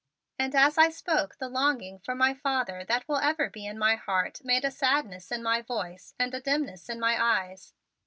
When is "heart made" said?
3.95-4.65